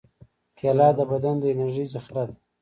[0.57, 2.35] کېله د بدن د انرژۍ ذخیره ده.